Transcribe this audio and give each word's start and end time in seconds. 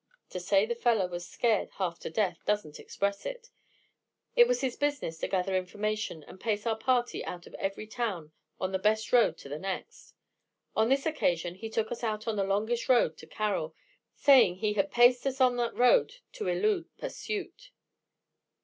To 0.31 0.39
say 0.39 0.65
the 0.65 0.73
fellow 0.73 1.05
was 1.07 1.27
scared 1.29 1.69
half 1.73 1.99
to 1.99 2.09
death 2.09 2.39
doesn't 2.43 2.79
express 2.79 3.23
it. 3.23 3.51
It 4.35 4.47
was 4.47 4.61
his 4.61 4.75
business 4.75 5.19
to 5.19 5.27
gather 5.27 5.55
information 5.55 6.23
and 6.23 6.39
pace 6.39 6.65
our 6.65 6.75
party 6.75 7.23
out 7.23 7.45
of 7.45 7.53
every 7.59 7.85
town 7.85 8.31
on 8.59 8.71
the 8.71 8.79
best 8.79 9.13
road 9.13 9.37
to 9.37 9.47
the 9.47 9.59
next. 9.59 10.15
On 10.75 10.89
this 10.89 11.05
occasion 11.05 11.53
he 11.53 11.69
took 11.69 11.91
us 11.91 12.03
out 12.03 12.27
on 12.27 12.35
the 12.35 12.43
longest 12.43 12.89
road 12.89 13.15
to 13.19 13.27
Carroll, 13.27 13.75
saying 14.15 14.55
he 14.55 14.73
had 14.73 14.89
paced 14.89 15.27
us 15.27 15.39
on 15.39 15.55
that 15.57 15.75
road 15.75 16.15
to 16.31 16.47
elude 16.47 16.87
pursuit. 16.97 17.69